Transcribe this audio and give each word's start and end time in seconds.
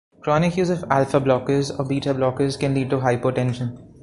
Chronic 0.21 0.57
use 0.57 0.71
of 0.71 0.83
alpha 0.89 1.19
blockers 1.21 1.71
or 1.79 1.83
beta 1.85 2.11
blockers 2.11 2.57
can 2.59 2.73
lead 2.73 2.89
to 2.89 2.97
hypotension. 2.97 3.77